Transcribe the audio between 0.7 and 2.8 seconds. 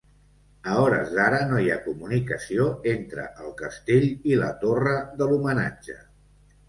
hores d'ara, no hi ha comunicació